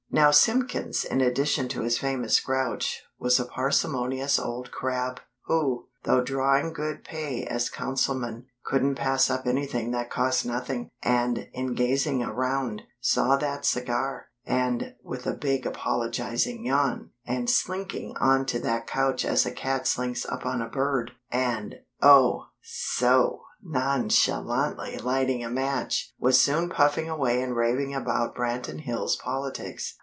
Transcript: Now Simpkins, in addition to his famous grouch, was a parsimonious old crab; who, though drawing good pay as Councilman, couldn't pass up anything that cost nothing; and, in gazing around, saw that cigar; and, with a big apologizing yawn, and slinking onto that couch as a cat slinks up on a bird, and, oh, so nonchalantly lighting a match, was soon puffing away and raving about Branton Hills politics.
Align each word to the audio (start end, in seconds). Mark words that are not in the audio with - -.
Now 0.13 0.29
Simpkins, 0.31 1.05
in 1.05 1.21
addition 1.21 1.69
to 1.69 1.83
his 1.83 1.97
famous 1.97 2.41
grouch, 2.41 3.01
was 3.17 3.39
a 3.39 3.45
parsimonious 3.45 4.37
old 4.37 4.69
crab; 4.69 5.21
who, 5.45 5.87
though 6.03 6.19
drawing 6.21 6.73
good 6.73 7.05
pay 7.05 7.45
as 7.45 7.69
Councilman, 7.69 8.47
couldn't 8.65 8.95
pass 8.95 9.29
up 9.29 9.47
anything 9.47 9.91
that 9.91 10.09
cost 10.09 10.45
nothing; 10.45 10.89
and, 11.01 11.47
in 11.53 11.75
gazing 11.75 12.23
around, 12.23 12.81
saw 12.99 13.37
that 13.37 13.63
cigar; 13.65 14.25
and, 14.43 14.95
with 15.01 15.25
a 15.25 15.33
big 15.33 15.65
apologizing 15.65 16.65
yawn, 16.65 17.11
and 17.25 17.49
slinking 17.49 18.13
onto 18.17 18.59
that 18.59 18.87
couch 18.87 19.23
as 19.23 19.45
a 19.45 19.51
cat 19.51 19.87
slinks 19.87 20.25
up 20.25 20.45
on 20.45 20.61
a 20.61 20.67
bird, 20.69 21.11
and, 21.31 21.75
oh, 22.01 22.47
so 22.61 23.43
nonchalantly 23.63 24.97
lighting 24.97 25.41
a 25.41 25.49
match, 25.49 26.13
was 26.19 26.39
soon 26.41 26.67
puffing 26.67 27.07
away 27.07 27.41
and 27.41 27.55
raving 27.55 27.95
about 27.95 28.35
Branton 28.35 28.81
Hills 28.81 29.15
politics. 29.15 29.95